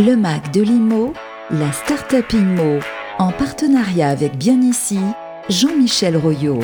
Le 0.00 0.14
MAC 0.14 0.54
de 0.54 0.62
l'IMO, 0.62 1.12
la 1.50 1.72
Startup 1.72 2.24
IMO, 2.32 2.78
en 3.18 3.32
partenariat 3.32 4.10
avec 4.10 4.36
Bien 4.38 4.60
Ici, 4.60 5.00
Jean-Michel 5.48 6.16
Royot. 6.16 6.60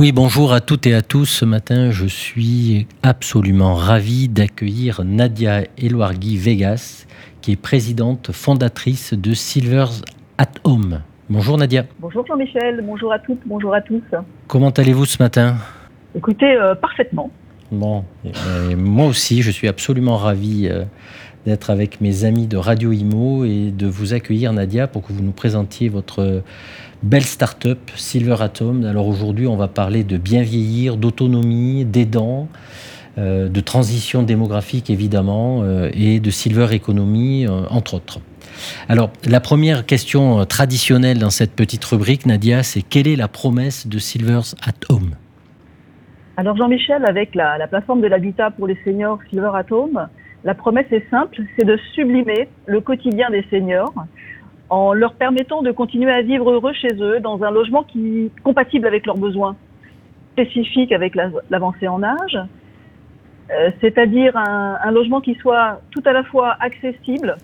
Oui, 0.00 0.10
bonjour 0.10 0.52
à 0.52 0.60
toutes 0.60 0.88
et 0.88 0.94
à 0.94 1.02
tous. 1.02 1.26
Ce 1.26 1.44
matin, 1.44 1.92
je 1.92 2.06
suis 2.06 2.88
absolument 3.04 3.74
ravi 3.74 4.28
d'accueillir 4.28 5.02
Nadia 5.04 5.62
Eloargui 5.78 6.36
Vegas, 6.36 7.06
qui 7.40 7.52
est 7.52 7.56
présidente 7.56 8.32
fondatrice 8.32 9.14
de 9.14 9.32
Silvers 9.32 10.02
at 10.36 10.50
Home. 10.64 11.02
Bonjour 11.30 11.56
Nadia. 11.56 11.84
Bonjour 12.00 12.26
Jean-Michel, 12.26 12.82
bonjour 12.84 13.12
à 13.12 13.20
toutes, 13.20 13.42
bonjour 13.46 13.72
à 13.72 13.80
tous. 13.80 14.02
Comment 14.48 14.70
allez-vous 14.70 15.04
ce 15.04 15.22
matin? 15.22 15.54
Écoutez, 16.16 16.50
euh, 16.56 16.74
parfaitement. 16.74 17.30
Bon, 17.70 18.04
moi 18.76 19.06
aussi, 19.06 19.42
je 19.42 19.50
suis 19.50 19.68
absolument 19.68 20.16
ravi 20.16 20.68
euh, 20.68 20.84
d'être 21.46 21.70
avec 21.70 22.00
mes 22.00 22.24
amis 22.24 22.46
de 22.46 22.56
Radio 22.56 22.92
Imo 22.92 23.44
et 23.44 23.70
de 23.70 23.86
vous 23.86 24.14
accueillir, 24.14 24.52
Nadia, 24.52 24.86
pour 24.86 25.02
que 25.02 25.12
vous 25.12 25.22
nous 25.22 25.32
présentiez 25.32 25.88
votre 25.88 26.42
belle 27.02 27.24
start-up 27.24 27.78
Silver 27.96 28.36
Atom. 28.40 28.84
Alors 28.84 29.06
aujourd'hui, 29.06 29.46
on 29.46 29.56
va 29.56 29.68
parler 29.68 30.04
de 30.04 30.16
bien 30.16 30.42
vieillir, 30.42 30.96
d'autonomie, 30.96 31.84
d'aidants, 31.84 32.48
euh, 33.18 33.48
de 33.48 33.60
transition 33.60 34.22
démographique 34.22 34.90
évidemment, 34.90 35.62
euh, 35.62 35.90
et 35.92 36.20
de 36.20 36.30
Silver 36.30 36.68
Economy, 36.72 37.46
entre 37.48 37.94
autres. 37.94 38.20
Alors, 38.88 39.10
la 39.26 39.40
première 39.40 39.84
question 39.84 40.44
traditionnelle 40.46 41.18
dans 41.18 41.30
cette 41.30 41.52
petite 41.52 41.84
rubrique, 41.84 42.24
Nadia, 42.24 42.62
c'est 42.62 42.82
quelle 42.82 43.08
est 43.08 43.16
la 43.16 43.28
promesse 43.28 43.86
de 43.86 43.98
Silvers 43.98 44.54
at 44.64 44.72
Home 44.88 45.16
alors 46.36 46.56
Jean-Michel, 46.56 47.04
avec 47.06 47.34
la, 47.34 47.66
plateforme 47.68 48.00
de 48.00 48.08
l'habitat 48.08 48.50
pour 48.50 48.66
les 48.66 48.76
seniors 48.84 49.20
Silver 49.30 49.50
Atom, 49.54 50.08
la 50.44 50.54
promesse 50.54 50.86
est 50.92 51.08
simple, 51.10 51.40
c'est 51.56 51.64
de 51.64 51.76
sublimer 51.94 52.48
le 52.66 52.80
quotidien 52.80 53.30
des 53.30 53.42
seniors 53.50 53.94
en 54.68 54.92
leur 54.92 55.14
permettant 55.14 55.62
de 55.62 55.72
continuer 55.72 56.12
à 56.12 56.22
vivre 56.22 56.50
heureux 56.50 56.74
chez 56.74 56.94
eux 57.00 57.18
dans 57.20 57.42
un 57.42 57.50
logement 57.50 57.82
qui 57.82 58.30
compatible 58.42 58.86
avec 58.86 59.06
leurs 59.06 59.16
besoins 59.16 59.56
spécifiques 60.32 60.92
avec 60.92 61.14
l'avancée 61.50 61.88
en 61.88 62.02
âge, 62.02 62.38
euh, 63.50 63.70
c'est-à-dire 63.80 64.36
un, 64.36 64.78
un 64.82 64.90
logement 64.90 65.20
qui 65.20 65.34
soit 65.36 65.80
tout 65.90 66.02
à 66.04 66.12
la 66.12 66.24
fois 66.24 66.56
accessible, 66.60 67.36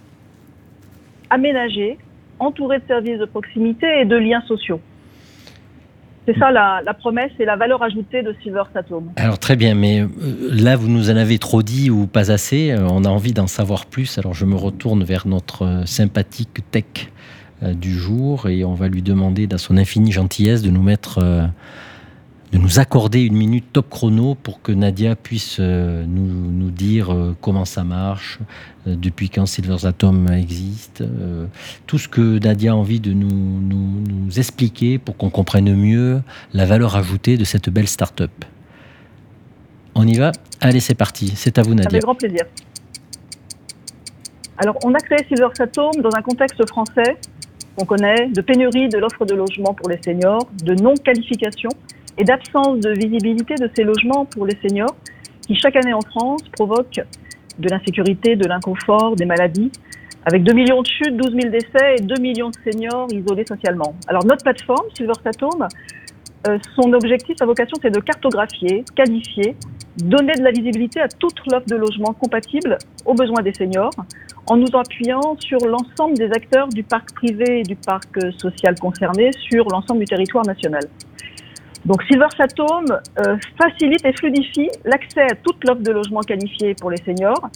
aménagé, 1.31 1.99
entouré 2.39 2.81
de 2.81 2.87
services 2.87 3.19
de 3.19 3.27
proximité 3.27 3.87
et 4.01 4.05
de 4.05 4.17
liens 4.17 4.43
sociaux. 4.43 4.81
C'est 6.31 6.39
ça 6.39 6.53
la, 6.53 6.95
promesse 6.95 7.33
et 7.41 7.45
la 7.45 7.57
valeur 7.57 7.83
ajoutée 7.83 8.23
de 8.23 8.35
Silver 8.43 8.63
Atom. 8.75 9.11
Alors 9.17 9.39
très 9.39 9.57
bien, 9.57 9.75
mais 9.75 10.01
euh, 10.01 10.09
là 10.53 10.77
vous 10.77 10.89
nous 10.89 11.11
en 11.11 11.17
avez 11.17 11.39
trop 11.39 11.63
dit 11.63 11.91
ou 11.91 12.07
pas 12.07 12.31
assez. 12.31 12.71
Euh, 12.71 12.87
on 12.89 13.05
a 13.05 13.09
envie 13.09 13.33
d'en 13.33 13.49
savoir 13.49 13.87
plus. 13.87 14.17
Alors 14.17 14.33
je 14.33 14.45
me 14.45 14.55
retourne 14.55 15.03
vers 15.03 15.27
notre 15.27 15.65
euh, 15.65 15.87
sympathique 15.87 16.59
tech 16.71 16.85
du 17.63 17.93
jour 17.93 18.49
et 18.49 18.65
on 18.65 18.73
va 18.73 18.89
lui 18.89 19.03
demander, 19.03 19.47
dans 19.47 19.59
son 19.59 19.77
infinie 19.77 20.13
gentillesse, 20.13 20.63
de 20.63 20.71
nous 20.71 20.83
mettre 20.83 21.19
de 22.53 22.59
nous 22.59 22.81
accorder 22.81 23.23
une 23.23 23.37
minute 23.37 23.73
top 23.73 23.89
chrono 23.89 24.35
pour 24.35 24.61
que 24.61 24.73
Nadia 24.73 25.15
puisse 25.15 25.59
euh, 25.61 26.05
nous, 26.07 26.51
nous, 26.51 26.71
dire 26.71 27.13
euh, 27.13 27.37
comment 27.41 27.65
ça 27.65 27.85
marche, 27.85 28.41
euh, 28.87 28.97
depuis 28.97 29.31
quand 29.31 29.47
Silver's 29.47 29.85
Atom 29.85 30.29
existe, 30.33 31.05
tout 31.87 31.99
ce 31.99 32.09
que 32.09 32.39
Nadia 32.39 32.73
a 32.73 32.75
envie 32.75 33.01
de 33.01 33.13
nous, 33.13 33.29
nous, 33.29 34.03
nous 34.09 34.39
expliquer 34.39 34.99
pour 34.99 35.17
qu'on 35.17 35.31
comprenne 35.31 35.75
mieux 35.75 36.23
la 36.53 36.67
valeur 36.67 36.97
ajoutée 36.97 37.37
de 37.37 37.45
cette 37.45 37.71
belle 37.71 37.89
start-up. 37.89 38.33
On 39.95 40.07
y 40.07 40.19
va? 40.19 40.33
Allez, 40.61 40.81
c'est 40.81 40.95
parti. 40.95 41.33
C'est 41.37 41.59
à 41.59 41.63
vous, 41.63 41.75
Nadia. 41.75 41.89
Avec 41.89 42.03
grand 42.03 42.15
plaisir. 42.15 42.45
Alors, 44.59 44.77
on 44.85 44.93
a 44.95 44.99
créé 44.99 45.19
Silver's 45.29 45.59
Atom 45.61 45.93
dans 46.03 46.15
un 46.15 46.23
contexte 46.23 46.67
français 46.69 47.17
qu'on 47.77 47.87
connaît, 47.87 48.29
de 48.29 48.41
pénurie 48.41 48.89
de 48.89 48.99
l'offre 48.99 49.25
de 49.25 49.35
logement 49.35 49.75
pour 49.75 49.89
les 49.89 50.01
seniors, 50.03 50.49
de 50.65 50.75
non-qualification 50.75 51.71
et 52.19 52.25
d'absence 52.25 52.81
de 52.81 52.91
visibilité 52.91 53.55
de 53.55 53.71
ces 53.75 53.85
logements 53.85 54.25
pour 54.25 54.47
les 54.47 54.57
seniors 54.67 54.95
qui 55.47 55.55
chaque 55.55 55.77
année 55.77 55.95
en 55.95 56.01
France 56.01 56.43
provoquent 56.53 57.01
de 57.59 57.69
l'insécurité, 57.69 58.37
de 58.37 58.47
l'inconfort, 58.47 59.17
des 59.17 59.27
maladies, 59.27 59.71
avec 60.25 60.45
2 60.45 60.53
millions 60.53 60.83
de 60.83 60.87
chutes, 60.87 61.17
12 61.17 61.33
000 61.33 61.51
décès 61.51 61.97
et 61.99 62.03
2 62.03 62.21
millions 62.21 62.51
de 62.51 62.71
seniors 62.71 63.09
isolés 63.13 63.45
socialement. 63.47 63.95
Alors 64.07 64.25
notre 64.25 64.43
plateforme, 64.43 64.87
Silverstatome, 64.95 65.67
euh, 66.49 66.59
son 66.75 66.93
objectif, 66.93 67.37
sa 67.39 67.47
vocation, 67.47 67.77
c'est 67.83 67.91
de 67.91 68.01
cartographier, 68.01 68.85
qualifier, 68.95 69.57
donner 69.97 70.35
de 70.35 70.43
la 70.43 70.51
visibilité 70.51 71.01
à 71.01 71.09
toute 71.09 71.39
l'offre 71.51 71.67
de 71.67 71.77
logement 71.77 72.15
compatible 72.15 72.79
aux 73.05 73.15
besoins 73.15 73.43
des 73.43 73.53
seniors, 73.53 73.93
en 74.47 74.57
nous 74.57 74.75
appuyant 74.75 75.37
sur 75.39 75.59
l'ensemble 75.67 76.15
des 76.17 76.31
acteurs 76.33 76.69
du 76.69 76.83
parc 76.83 77.13
privé 77.15 77.61
et 77.61 77.63
du 77.63 77.77
parc 77.77 78.19
social 78.39 78.75
concerné 78.79 79.31
sur 79.33 79.69
l'ensemble 79.69 80.01
du 80.01 80.07
territoire 80.07 80.45
national. 80.47 80.83
Donc 81.85 82.03
Silver 82.05 82.27
euh, 82.39 83.37
facilite 83.59 84.05
et 84.05 84.13
fluidifie 84.13 84.69
l'accès 84.85 85.23
à 85.23 85.35
toute 85.35 85.65
l'offre 85.65 85.83
de 85.83 85.93
logement 85.93 86.21
qualifié 86.21 86.75
pour 86.75 86.91
les 86.91 86.99
seniors. 86.99 87.49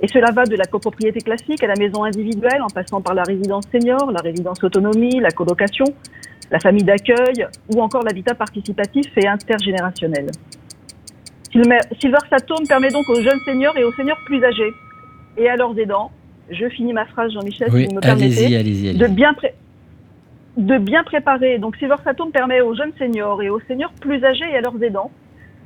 Et 0.00 0.08
cela 0.08 0.30
va 0.32 0.44
de 0.44 0.56
la 0.56 0.64
copropriété 0.64 1.20
classique 1.20 1.62
à 1.62 1.66
la 1.66 1.74
maison 1.78 2.04
individuelle, 2.04 2.62
en 2.62 2.68
passant 2.68 3.00
par 3.00 3.14
la 3.14 3.22
résidence 3.22 3.64
senior, 3.70 4.10
la 4.12 4.20
résidence 4.20 4.62
autonomie, 4.62 5.20
la 5.20 5.30
colocation, 5.30 5.84
la 6.50 6.60
famille 6.60 6.84
d'accueil 6.84 7.46
ou 7.74 7.80
encore 7.80 8.02
l'habitat 8.02 8.34
participatif 8.34 9.06
et 9.16 9.26
intergénérationnel. 9.26 10.26
Silver 11.50 12.18
permet 12.68 12.88
donc 12.90 13.08
aux 13.08 13.20
jeunes 13.20 13.40
seniors 13.44 13.76
et 13.76 13.84
aux 13.84 13.92
seniors 13.92 14.18
plus 14.26 14.44
âgés 14.44 14.72
et 15.36 15.48
à 15.48 15.56
leurs 15.56 15.78
aidants, 15.78 16.10
je 16.50 16.68
finis 16.68 16.92
ma 16.92 17.06
phrase 17.06 17.32
Jean-Michel, 17.32 17.70
si 17.70 17.86
vous 17.86 17.94
me 17.94 18.00
permettez, 18.00 18.94
de 18.94 19.06
bien 19.06 19.34
pré 19.34 19.54
de 20.58 20.76
bien 20.76 21.04
préparer. 21.04 21.58
Donc 21.58 21.76
Silver 21.76 21.96
Saturn 22.04 22.30
permet 22.32 22.60
aux 22.60 22.74
jeunes 22.74 22.92
seniors 22.98 23.40
et 23.42 23.48
aux 23.48 23.60
seniors 23.60 23.92
plus 24.00 24.22
âgés 24.24 24.44
et 24.52 24.56
à 24.56 24.60
leurs 24.60 24.82
aidants 24.82 25.10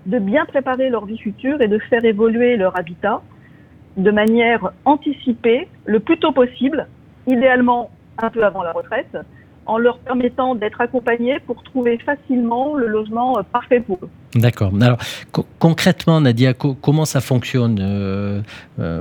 de 0.06 0.18
bien 0.18 0.44
préparer 0.44 0.90
leur 0.90 1.06
vie 1.06 1.18
future 1.18 1.60
et 1.62 1.68
de 1.68 1.78
faire 1.78 2.04
évoluer 2.04 2.56
leur 2.56 2.78
habitat 2.78 3.22
de 3.96 4.10
manière 4.10 4.72
anticipée 4.84 5.68
le 5.86 6.00
plus 6.00 6.18
tôt 6.18 6.32
possible, 6.32 6.86
idéalement 7.26 7.90
un 8.18 8.30
peu 8.30 8.44
avant 8.44 8.62
la 8.62 8.72
retraite, 8.72 9.16
en 9.64 9.78
leur 9.78 9.98
permettant 9.98 10.54
d'être 10.54 10.80
accompagnés 10.80 11.38
pour 11.46 11.62
trouver 11.62 11.98
facilement 11.98 12.74
le 12.74 12.86
logement 12.86 13.38
euh, 13.38 13.42
parfait 13.42 13.80
pour 13.80 13.98
eux. 14.02 14.10
D'accord. 14.34 14.72
Alors 14.80 14.98
concrètement, 15.58 16.20
Nadia, 16.20 16.54
comment 16.54 17.04
ça 17.04 17.20
fonctionne 17.20 17.78
euh, 17.80 18.40
euh, 18.80 19.00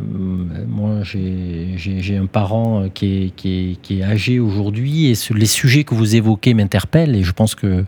Moi, 0.67 0.99
j'ai 1.03 2.17
un 2.17 2.25
parent 2.25 2.89
qui 2.93 3.25
est, 3.25 3.29
qui 3.35 3.99
est, 3.99 4.03
âgé 4.03 4.39
aujourd'hui 4.39 5.11
et 5.11 5.13
les 5.33 5.45
sujets 5.45 5.83
que 5.83 5.95
vous 5.95 6.15
évoquez 6.15 6.53
m'interpellent 6.53 7.15
et 7.15 7.23
je 7.23 7.31
pense 7.31 7.55
que 7.55 7.85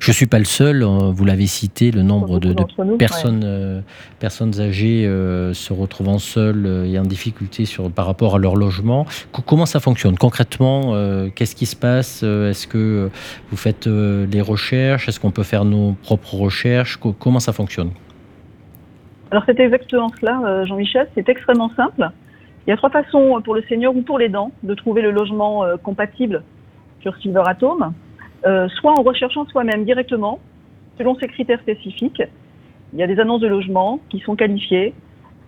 je 0.00 0.10
ne 0.10 0.14
suis 0.14 0.26
pas 0.26 0.38
le 0.38 0.44
seul. 0.44 0.84
Vous 0.84 1.24
l'avez 1.24 1.46
cité, 1.46 1.90
le 1.90 2.02
nombre 2.02 2.38
de, 2.38 2.54
personnes, 2.98 3.82
personnes 4.18 4.60
âgées 4.60 5.04
se 5.52 5.72
retrouvant 5.72 6.18
seules 6.18 6.86
et 6.86 6.98
en 6.98 7.04
difficulté 7.04 7.64
sur, 7.64 7.90
par 7.90 8.06
rapport 8.06 8.36
à 8.36 8.38
leur 8.38 8.56
logement. 8.56 9.06
Comment 9.46 9.66
ça 9.66 9.80
fonctionne 9.80 10.16
concrètement 10.16 10.94
Qu'est-ce 11.34 11.56
qui 11.56 11.66
se 11.66 11.76
passe 11.76 12.24
euh, 12.36 12.50
est-ce 12.50 12.66
que 12.66 13.10
vous 13.50 13.56
faites 13.56 13.86
euh, 13.86 14.26
les 14.30 14.40
recherches 14.40 15.08
Est-ce 15.08 15.20
qu'on 15.20 15.30
peut 15.30 15.42
faire 15.42 15.64
nos 15.64 15.92
propres 16.02 16.34
recherches? 16.34 16.75
Comment 17.18 17.40
ça 17.40 17.52
fonctionne 17.52 17.90
Alors 19.30 19.44
c'est 19.46 19.58
exactement 19.60 20.10
cela, 20.20 20.40
euh, 20.44 20.64
Jean-Michel. 20.66 21.08
C'est 21.14 21.28
extrêmement 21.28 21.70
simple. 21.76 22.08
Il 22.66 22.70
y 22.70 22.72
a 22.72 22.76
trois 22.76 22.90
façons 22.90 23.40
pour 23.44 23.54
le 23.54 23.62
senior 23.68 23.96
ou 23.96 24.02
pour 24.02 24.18
les 24.18 24.28
dents 24.28 24.50
de 24.62 24.74
trouver 24.74 25.02
le 25.02 25.12
logement 25.12 25.64
compatible 25.84 26.42
sur 27.00 27.16
Silver 27.18 27.42
Atom, 27.46 27.92
soit 28.42 28.98
en 28.98 29.02
recherchant 29.02 29.46
soi-même 29.46 29.84
directement, 29.84 30.40
selon 30.98 31.16
ses 31.16 31.28
critères 31.28 31.60
spécifiques. 31.60 32.22
Il 32.92 32.98
y 32.98 33.02
a 33.04 33.06
des 33.06 33.20
annonces 33.20 33.40
de 33.40 33.46
logement 33.46 34.00
qui 34.08 34.18
sont 34.18 34.34
qualifiées, 34.34 34.94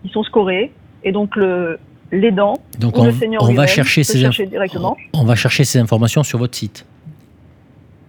qui 0.05 0.10
sont 0.10 0.22
scorées, 0.22 0.72
et 1.03 1.12
donc 1.12 1.37
le, 1.37 1.78
les 2.12 2.31
dents. 2.31 2.55
Donc 2.78 2.99
on, 2.99 3.10
va 3.53 3.66
chercher 3.66 4.04
ces 4.04 4.28
directement. 4.47 4.97
On 5.15 5.25
va 5.25 5.34
chercher 5.34 5.65
ces 5.65 5.78
informations 5.78 6.22
sur 6.22 6.39
votre 6.39 6.57
site. 6.57 6.86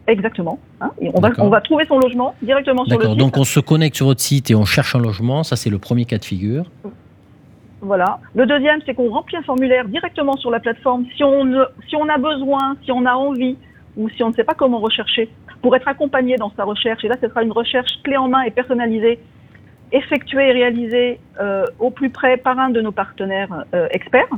Exactement. 0.09 0.59
Hein, 0.81 0.91
on, 1.13 1.21
va, 1.21 1.29
on, 1.37 1.49
va, 1.49 1.61
trouver 1.61 1.85
son 1.85 1.99
logement 1.99 2.33
directement 2.41 2.83
sur 2.85 2.97
le 2.97 3.05
site. 3.05 3.17
Donc 3.17 3.37
on 3.37 3.43
se 3.43 3.59
connecte 3.59 3.95
sur 3.95 4.07
votre 4.07 4.21
site 4.21 4.49
et 4.49 4.55
on 4.55 4.65
cherche 4.65 4.95
un 4.95 4.99
logement. 4.99 5.43
Ça, 5.43 5.55
c'est 5.55 5.69
le 5.69 5.77
premier 5.77 6.05
cas 6.05 6.17
de 6.17 6.25
figure. 6.25 6.65
Voilà. 7.81 8.19
Le 8.35 8.45
deuxième, 8.45 8.79
c'est 8.85 8.95
qu'on 8.95 9.09
remplit 9.09 9.37
un 9.37 9.43
formulaire 9.43 9.87
directement 9.87 10.35
sur 10.35 10.49
la 10.49 10.59
plateforme 10.59 11.05
si 11.15 11.23
on, 11.23 11.45
si 11.87 11.95
on 11.95 12.09
a 12.09 12.17
besoin, 12.17 12.75
si 12.83 12.91
on 12.91 13.05
a 13.05 13.13
envie 13.13 13.55
ou 13.97 14.09
si 14.09 14.23
on 14.23 14.29
ne 14.29 14.33
sait 14.33 14.43
pas 14.43 14.55
comment 14.55 14.79
rechercher 14.79 15.29
pour 15.61 15.75
être 15.75 15.87
accompagné 15.87 16.35
dans 16.37 16.51
sa 16.57 16.63
recherche. 16.63 17.03
Et 17.03 17.07
là, 17.07 17.15
ce 17.21 17.27
sera 17.27 17.43
une 17.43 17.51
recherche 17.51 17.91
clé 18.03 18.17
en 18.17 18.29
main 18.29 18.41
et 18.41 18.51
personnalisée 18.51 19.19
effectué 19.91 20.49
et 20.49 20.51
réalisé 20.51 21.19
euh, 21.39 21.65
au 21.79 21.91
plus 21.91 22.09
près 22.09 22.37
par 22.37 22.57
un 22.59 22.69
de 22.69 22.81
nos 22.81 22.91
partenaires 22.91 23.65
euh, 23.73 23.87
experts. 23.91 24.29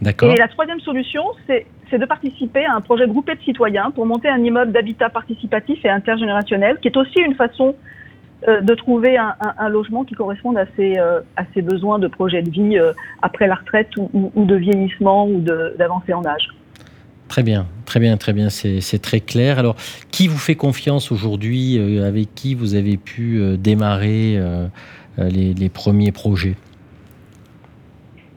D'accord. 0.00 0.32
Et 0.32 0.36
la 0.36 0.48
troisième 0.48 0.80
solution, 0.80 1.24
c'est 1.46 1.66
de 1.98 2.06
participer 2.06 2.64
à 2.64 2.74
un 2.74 2.80
projet 2.80 3.06
groupé 3.06 3.34
de 3.34 3.40
citoyens 3.42 3.90
pour 3.90 4.06
monter 4.06 4.28
un 4.28 4.42
immeuble 4.42 4.72
d'habitat 4.72 5.08
participatif 5.10 5.84
et 5.84 5.88
intergénérationnel, 5.88 6.78
qui 6.80 6.88
est 6.88 6.96
aussi 6.96 7.20
une 7.20 7.34
façon 7.34 7.74
euh, 8.48 8.60
de 8.60 8.74
trouver 8.74 9.16
un, 9.18 9.68
logement 9.68 10.04
qui 10.04 10.14
corresponde 10.14 10.56
à 10.56 10.64
ses, 10.76 10.98
à 10.98 11.44
ses 11.54 11.62
besoins 11.62 11.98
de 11.98 12.08
projet 12.08 12.42
de 12.42 12.50
vie 12.50 12.78
après 13.22 13.46
la 13.46 13.54
retraite 13.54 13.88
ou, 13.96 14.44
de 14.44 14.56
vieillissement 14.56 15.26
ou 15.26 15.40
d'avancée 15.40 16.14
en 16.14 16.24
âge. 16.24 16.48
Très 17.28 17.42
bien, 17.42 17.66
très 17.84 18.00
bien, 18.00 18.16
très 18.16 18.32
bien, 18.32 18.48
c'est 18.50 19.02
très 19.02 19.20
clair. 19.20 19.58
Alors, 19.58 19.76
qui 20.10 20.26
vous 20.26 20.38
fait 20.38 20.56
confiance 20.56 21.12
aujourd'hui 21.12 21.78
Avec 22.04 22.34
qui 22.34 22.54
vous 22.54 22.74
avez 22.74 22.96
pu 22.96 23.40
démarrer 23.58 24.40
les 25.18 25.68
premiers 25.68 26.12
projets? 26.12 26.56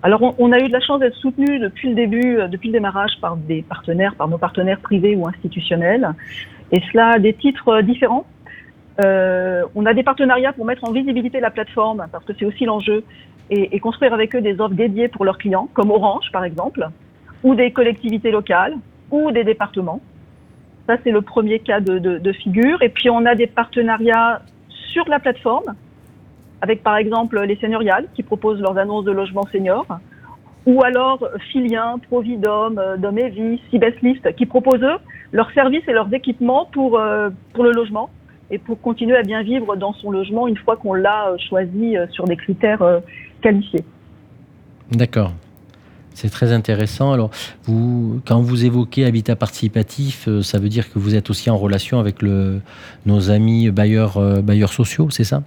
Alors, 0.05 0.35
on, 0.37 0.51
a 0.51 0.59
eu 0.59 0.67
de 0.67 0.73
la 0.73 0.81
chance 0.81 0.99
d'être 0.99 1.15
soutenu 1.15 1.59
depuis 1.59 1.87
le 1.87 1.95
début, 1.95 2.37
euh, 2.37 2.49
depuis 2.49 2.67
le 2.67 2.73
démarrage, 2.73 3.11
par 3.21 3.37
des 3.37 3.61
partenaires, 3.61 4.15
par 4.15 4.27
nos 4.27 4.37
partenaires 4.37 4.81
privés 4.81 5.15
ou 5.15 5.25
institutionnels, 5.25 6.09
et 6.73 6.81
cela 6.91 7.11
a 7.11 7.19
des 7.19 7.33
titres 7.33 7.69
euh, 7.69 7.81
différents. 7.81 8.25
Euh, 9.01 9.63
on 9.75 9.85
a 9.85 9.93
des 9.93 10.03
partenariats 10.03 10.51
pour 10.51 10.65
mettre 10.65 10.83
en 10.83 10.91
visibilité 10.91 11.39
la 11.39 11.51
plateforme, 11.51 12.05
parce 12.11 12.25
que 12.25 12.33
c'est 12.37 12.43
aussi 12.43 12.65
l'enjeu, 12.65 13.05
et, 13.49 13.79
construire 13.79 14.13
avec 14.13 14.35
eux 14.35 14.41
des 14.41 14.59
offres 14.59 14.73
dédiées 14.73 15.07
pour 15.07 15.23
leurs 15.23 15.37
clients, 15.37 15.69
comme 15.73 15.89
Orange 15.89 16.31
par 16.33 16.43
exemple, 16.43 16.85
ou 17.43 17.55
des 17.55 17.71
collectivités 17.71 18.31
locales, 18.31 18.75
ou 19.09 19.31
des 19.31 19.45
départements. 19.45 20.01
Ça, 20.87 20.97
c'est 21.03 21.11
le 21.11 21.21
premier 21.21 21.59
cas 21.59 21.79
de 21.79 22.31
figure. 22.33 22.81
Et 22.81 22.89
puis, 22.89 23.09
on 23.09 23.25
a 23.25 23.35
des 23.35 23.47
partenariats 23.47 24.41
sur 24.91 25.07
la 25.07 25.19
plateforme 25.19 25.75
avec 26.63 26.81
par 26.81 26.95
exemple 26.95 27.41
les 27.41 27.57
seigneuriales 27.57 28.07
qui 28.15 28.23
proposent 28.23 28.61
leurs 28.61 28.77
annonces 28.77 29.03
de 29.03 29.11
logement 29.11 29.45
senior, 29.51 29.85
ou 30.65 30.81
alors 30.81 31.19
Filien, 31.51 31.99
Providom, 32.09 32.77
euh, 32.77 32.95
Dom 32.95 33.17
et 33.19 33.29
Vie, 33.29 33.61
Cibeslift, 33.69 34.33
qui 34.37 34.45
proposent 34.45 34.81
eux 34.81 34.97
leurs 35.33 35.51
services 35.51 35.83
et 35.89 35.91
leurs 35.91 36.11
équipements 36.13 36.69
pour, 36.71 36.97
euh, 36.97 37.29
pour 37.53 37.65
le 37.65 37.71
logement 37.73 38.09
et 38.49 38.59
pour 38.59 38.79
continuer 38.79 39.17
à 39.17 39.23
bien 39.23 39.43
vivre 39.43 39.75
dans 39.75 39.91
son 39.91 40.09
logement 40.09 40.47
une 40.47 40.55
fois 40.55 40.77
qu'on 40.77 40.93
l'a 40.93 41.31
euh, 41.31 41.37
choisi 41.49 41.95
sur 42.11 42.23
des 42.23 42.37
critères 42.37 43.01
qualifiés. 43.41 43.83
D'accord. 44.91 45.33
C'est 46.13 46.29
très 46.29 46.53
intéressant. 46.53 47.11
Alors, 47.11 47.29
vous, 47.63 48.21
quand 48.25 48.39
vous 48.39 48.63
évoquez 48.63 49.03
habitat 49.03 49.35
participatif, 49.35 50.29
ça 50.41 50.59
veut 50.59 50.69
dire 50.69 50.93
que 50.93 50.97
vous 50.97 51.15
êtes 51.15 51.29
aussi 51.29 51.49
en 51.49 51.57
relation 51.57 51.99
avec 51.99 52.21
nos 52.21 53.31
amis 53.31 53.69
bailleurs, 53.69 54.17
bailleurs 54.43 54.71
sociaux, 54.71 55.09
c'est 55.09 55.25
ça? 55.25 55.41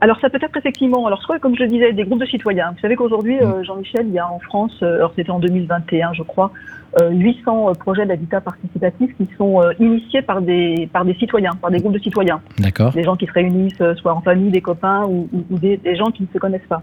Alors 0.00 0.20
ça 0.20 0.28
peut 0.28 0.38
être 0.40 0.56
effectivement, 0.56 1.06
alors 1.06 1.22
soit 1.22 1.38
comme 1.38 1.54
je 1.56 1.62
le 1.62 1.68
disais, 1.68 1.92
des 1.92 2.04
groupes 2.04 2.20
de 2.20 2.26
citoyens. 2.26 2.72
Vous 2.72 2.80
savez 2.80 2.96
qu'aujourd'hui, 2.96 3.38
euh, 3.40 3.60
mm. 3.60 3.64
Jean-Michel, 3.64 4.06
il 4.08 4.12
y 4.12 4.18
a 4.18 4.30
en 4.30 4.38
France, 4.38 4.76
euh, 4.82 4.96
alors 4.96 5.12
c'était 5.16 5.30
en 5.30 5.38
2021 5.38 6.12
je 6.12 6.22
crois, 6.22 6.52
800 7.00 7.68
euh, 7.68 7.72
projets 7.72 8.06
d'habitat 8.06 8.40
participatif 8.40 9.16
qui 9.16 9.28
sont 9.36 9.62
initiés 9.80 10.22
par 10.22 10.42
des, 10.42 10.88
par 10.92 11.04
des 11.04 11.14
citoyens, 11.14 11.52
par 11.60 11.70
des 11.70 11.78
groupes 11.78 11.94
de 11.94 11.98
citoyens. 11.98 12.40
D'accord. 12.58 12.92
Des 12.92 13.02
gens 13.02 13.16
qui 13.16 13.26
se 13.26 13.32
réunissent 13.32 13.82
soit 13.96 14.12
en 14.12 14.20
famille, 14.20 14.50
des 14.50 14.60
copains 14.60 15.04
ou, 15.06 15.28
des, 15.50 15.96
gens 15.96 16.10
qui 16.10 16.22
ne 16.22 16.28
se 16.32 16.38
connaissent 16.38 16.68
pas. 16.68 16.82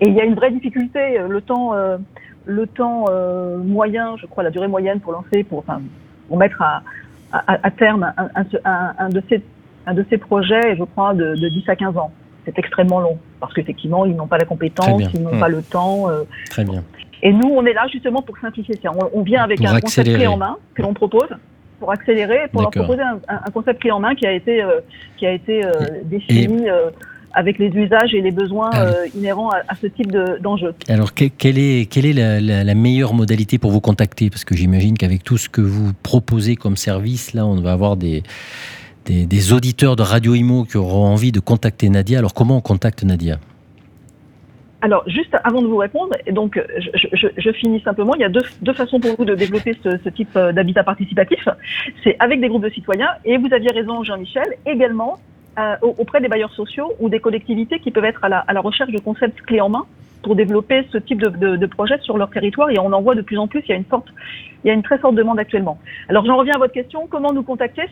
Et 0.00 0.08
il 0.08 0.14
y 0.14 0.20
a 0.20 0.24
une 0.24 0.34
vraie 0.34 0.50
difficulté, 0.50 1.18
le 1.28 1.40
temps, 1.40 1.72
le 2.44 2.66
temps 2.66 3.06
moyen, 3.64 4.16
je 4.16 4.26
crois, 4.26 4.42
la 4.42 4.50
durée 4.50 4.68
moyenne 4.68 5.00
pour 5.00 5.12
lancer, 5.12 5.42
pour, 5.42 5.60
enfin, 5.60 5.80
pour 6.28 6.36
mettre 6.36 6.60
à, 6.62 6.82
à, 7.32 7.70
terme 7.70 8.12
un, 8.16 8.28
un, 8.98 9.08
de 9.08 9.22
ces, 9.28 9.42
un 9.86 9.94
de 9.94 10.04
ces 10.08 10.18
projets, 10.18 10.76
je 10.76 10.84
crois, 10.84 11.14
de, 11.14 11.34
de 11.34 11.48
10 11.48 11.68
à 11.68 11.76
15 11.76 11.96
ans 11.96 12.12
c'est 12.44 12.58
extrêmement 12.58 13.00
long 13.00 13.18
parce 13.40 13.52
qu'effectivement, 13.54 14.04
ils 14.04 14.16
n'ont 14.16 14.26
pas 14.26 14.38
la 14.38 14.44
compétence, 14.44 15.02
ils 15.14 15.22
n'ont 15.22 15.38
pas 15.38 15.48
hmm. 15.48 15.52
le 15.52 15.62
temps. 15.62 16.10
Euh. 16.10 16.22
Très 16.50 16.64
bien. 16.64 16.82
Et 17.22 17.32
nous, 17.32 17.48
on 17.48 17.64
est 17.64 17.72
là 17.72 17.86
justement 17.92 18.22
pour 18.22 18.36
simplifier 18.38 18.78
ça. 18.82 18.90
On, 19.12 19.22
vient 19.22 19.44
avec 19.44 19.64
un 19.64 19.78
concept 19.78 20.12
clé 20.12 20.26
en 20.26 20.36
main 20.36 20.56
que 20.74 20.82
l'on 20.82 20.92
propose 20.92 21.28
pour 21.78 21.92
accélérer, 21.92 22.48
pour 22.52 22.62
leur 22.62 22.70
proposer 22.70 23.02
un, 23.02 23.50
concept 23.52 23.80
clé 23.80 23.92
en 23.92 24.00
main 24.00 24.14
qui 24.14 24.26
a 24.26 24.32
été, 24.32 24.62
euh, 24.62 24.80
qui 25.16 25.26
a 25.26 25.32
été 25.32 25.64
euh, 25.64 25.70
défini. 26.04 26.66
avec 27.34 27.58
les 27.58 27.68
usages 27.68 28.12
et 28.12 28.20
les 28.20 28.30
besoins 28.30 28.70
inhérents 29.14 29.50
à, 29.50 29.74
ce 29.80 29.86
type 29.86 30.12
d'enjeu. 30.42 30.74
Alors, 30.88 31.14
quelle 31.14 31.58
est, 31.58 31.90
quelle 31.90 32.04
est 32.04 32.12
la, 32.12 32.74
meilleure 32.74 33.14
modalité 33.14 33.56
pour 33.58 33.70
vous 33.70 33.80
contacter? 33.80 34.28
Parce 34.28 34.44
que 34.44 34.54
j'imagine 34.54 34.98
qu'avec 34.98 35.22
tout 35.22 35.38
ce 35.38 35.48
que 35.48 35.62
vous 35.62 35.92
proposez 36.02 36.56
comme 36.56 36.76
service, 36.76 37.32
là, 37.34 37.46
on 37.46 37.60
va 37.60 37.72
avoir 37.72 37.96
des, 37.96 38.22
des, 39.04 39.52
auditeurs 39.52 39.96
de 39.96 40.02
Radio 40.02 40.34
Imo 40.34 40.64
qui 40.64 40.76
auront 40.76 41.06
envie 41.06 41.32
de 41.32 41.40
contacter 41.40 41.88
Nadia. 41.88 42.18
Alors 42.18 42.34
comment 42.34 42.56
on 42.56 42.60
contacte 42.60 43.04
Nadia? 43.04 43.38
Alors, 44.84 45.04
juste 45.08 45.36
avant 45.44 45.62
de 45.62 45.68
vous 45.68 45.76
répondre, 45.76 46.12
donc 46.32 46.60
je, 46.76 47.52
finis 47.52 47.80
simplement. 47.82 48.16
Il 48.16 48.20
y 48.20 48.24
a 48.24 48.28
deux, 48.28 48.72
façons 48.74 48.98
pour 48.98 49.14
vous 49.16 49.24
de 49.24 49.36
développer 49.36 49.76
ce, 49.80 50.08
type 50.08 50.36
euh, 50.36 50.50
d'habitat 50.50 50.82
participatif. 50.82 51.48
C'est 52.02 52.16
avec 52.18 52.40
des 52.40 52.48
groupes 52.48 52.64
de 52.64 52.70
citoyens, 52.70 53.10
et 53.24 53.38
vous 53.38 53.46
aviez 53.52 53.70
raison, 53.70 54.02
Jean-Michel, 54.02 54.56
également 54.66 55.20
euh, 55.58 55.76
auprès 55.82 56.20
des 56.20 56.26
bailleurs 56.26 56.52
sociaux 56.52 56.94
ou 56.98 57.08
des 57.08 57.20
collectivités 57.20 57.78
qui 57.78 57.92
peuvent 57.92 58.06
être 58.06 58.24
à 58.24 58.28
la, 58.28 58.60
recherche 58.60 58.90
de 58.90 58.98
concepts 58.98 59.40
clés 59.42 59.60
en 59.60 59.68
main 59.68 59.86
pour 60.22 60.34
développer 60.34 60.84
ce 60.90 60.98
type 60.98 61.20
de, 61.20 61.66
projet 61.66 61.98
sur 62.00 62.18
leur 62.18 62.30
territoire. 62.30 62.70
Et 62.70 62.78
on 62.80 62.92
en 62.92 63.02
voit 63.02 63.14
de 63.14 63.22
plus 63.22 63.38
en 63.38 63.46
plus. 63.46 63.62
Il 63.66 63.68
y 63.68 63.74
a 63.74 63.76
une 63.76 63.84
forte, 63.84 64.08
il 64.64 64.68
y 64.68 64.70
a 64.70 64.74
une 64.74 64.82
très 64.82 64.98
forte 64.98 65.14
demande 65.14 65.38
actuellement. 65.38 65.78
Alors, 66.08 66.26
j'en 66.26 66.36
reviens 66.36 66.54
à 66.54 66.58
votre 66.58 66.72
question. 66.72 67.06
Comment 67.08 67.32
nous 67.32 67.44
contacter? 67.44 67.82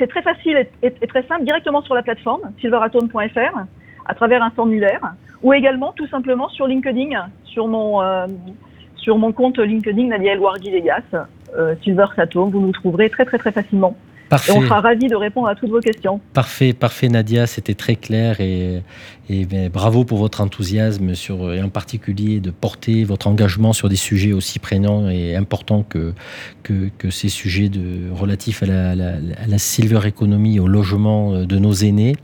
C'est 0.00 0.08
très 0.08 0.22
facile 0.22 0.66
et, 0.82 0.90
très 1.06 1.22
simple, 1.24 1.44
directement 1.44 1.82
sur 1.82 1.94
la 1.94 2.02
plateforme 2.02 2.40
silveratone.fr, 2.60 3.58
à 4.06 4.14
travers 4.14 4.42
un 4.42 4.50
formulaire, 4.50 5.12
ou 5.42 5.52
également 5.52 5.92
tout 5.92 6.06
simplement 6.08 6.48
sur 6.48 6.66
LinkedIn, 6.66 7.28
sur 7.44 7.68
mon, 7.68 8.00
euh, 8.00 8.26
sur 8.96 9.18
mon 9.18 9.32
compte 9.32 9.58
LinkedIn 9.58 10.08
Nadia 10.08 10.32
Elwardi 10.32 10.70
Vegas, 10.70 11.02
euh, 11.56 11.74
Silver 11.82 12.06
vous 12.34 12.60
nous 12.60 12.72
trouverez 12.72 13.10
très 13.10 13.26
très 13.26 13.38
très 13.38 13.52
facilement. 13.52 13.94
Parfait. 14.30 14.52
Et 14.52 14.56
on 14.56 14.62
sera 14.62 14.80
ravis 14.80 15.08
de 15.08 15.16
répondre 15.16 15.48
à 15.48 15.54
toutes 15.54 15.70
vos 15.70 15.80
questions. 15.80 16.20
Parfait, 16.32 16.72
parfait 16.72 17.08
Nadia, 17.08 17.46
c'était 17.46 17.74
très 17.74 17.96
clair 17.96 18.40
et, 18.40 18.82
et 19.28 19.44
ben, 19.44 19.68
bravo 19.68 20.04
pour 20.04 20.18
votre 20.18 20.40
enthousiasme 20.40 21.14
sur, 21.14 21.52
et 21.52 21.62
en 21.62 21.68
particulier 21.68 22.40
de 22.40 22.50
porter 22.50 23.04
votre 23.04 23.26
engagement 23.26 23.72
sur 23.72 23.88
des 23.88 23.96
sujets 23.96 24.32
aussi 24.32 24.58
prégnants 24.58 25.08
et 25.08 25.36
importants 25.36 25.84
que, 25.88 26.14
que, 26.62 26.90
que 26.96 27.10
ces 27.10 27.28
sujets 27.28 27.68
de, 27.68 28.10
relatifs 28.12 28.62
à 28.62 28.66
la, 28.66 28.94
la, 28.94 29.08
à 29.10 29.46
la, 29.46 29.58
silver 29.58 30.00
economy, 30.04 30.58
au 30.58 30.66
logement 30.66 31.34
euh, 31.34 31.44
de 31.44 31.58
nos 31.58 31.72
aînés. 31.72 32.16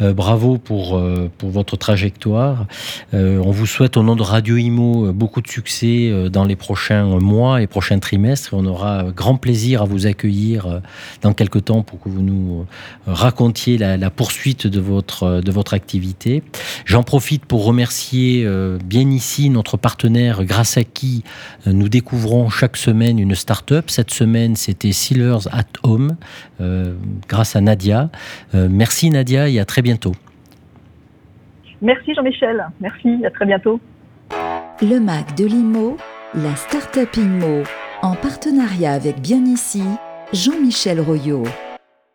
Euh, 0.00 0.14
bravo 0.14 0.58
pour, 0.58 0.96
euh, 0.96 1.30
pour 1.38 1.50
votre 1.50 1.76
trajectoire. 1.76 2.66
Euh, 3.14 3.42
on 3.44 3.50
vous 3.50 3.66
souhaite 3.66 3.96
au 3.96 4.02
nom 4.02 4.16
de 4.16 4.22
Radio 4.22 4.56
Imo 4.56 5.12
beaucoup 5.12 5.40
de 5.40 5.48
succès 5.48 6.12
dans 6.30 6.44
les 6.44 6.56
prochains 6.56 7.18
mois 7.18 7.60
et 7.62 7.66
prochains 7.66 7.98
trimestres. 7.98 8.54
On 8.54 8.64
aura 8.64 9.04
grand 9.14 9.36
plaisir 9.36 9.82
à 9.82 9.84
vous 9.84 10.06
accueillir 10.06 10.80
dans 11.22 11.32
quelque 11.38 11.60
temps 11.60 11.82
pour 11.82 12.00
que 12.00 12.08
vous 12.08 12.20
nous 12.20 12.60
euh, 12.60 13.12
racontiez 13.12 13.78
la, 13.78 14.10
poursuite 14.10 14.66
de 14.66 14.80
votre, 14.80 15.22
euh, 15.22 15.40
de 15.40 15.52
votre 15.52 15.72
activité. 15.72 16.42
J'en 16.84 17.04
profite 17.04 17.46
pour 17.46 17.64
remercier 17.64 18.44
euh, 18.44 18.76
bien 18.84 19.08
ici 19.08 19.48
notre 19.48 19.76
partenaire 19.76 20.44
grâce 20.44 20.76
à 20.76 20.82
qui 20.82 21.22
nous 21.66 21.88
découvrons 21.88 22.48
chaque 22.48 22.76
semaine 22.76 23.18
une 23.20 23.36
start-up. 23.36 23.84
Cette 23.88 24.10
semaine, 24.10 24.56
c'était 24.56 24.92
Silvers 24.92 25.46
at 25.52 25.66
Home 25.84 26.16
grâce 27.28 27.54
à 27.54 27.60
Nadia. 27.60 28.10
merci 28.54 29.10
Nadia 29.10 29.48
et 29.48 29.60
à 29.60 29.64
très 29.64 29.82
bientôt. 29.82 30.14
Merci 31.80 32.14
Jean-Michel. 32.14 32.66
Merci, 32.80 33.24
à 33.24 33.30
très 33.30 33.46
bientôt. 33.46 33.80
Le 34.82 34.98
MAC 34.98 35.36
de 35.36 35.44
l'IMO, 35.44 35.96
la 36.34 36.56
start-up 36.56 37.16
IMO, 37.16 37.62
en 38.02 38.14
partenariat 38.14 38.92
avec 38.92 39.20
Bien 39.20 39.44
ici 39.44 39.82
Jean-Michel 40.32 41.00
Royot. 41.00 41.67